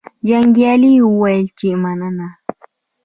[0.27, 2.27] جنګیالي وویل چې مننه.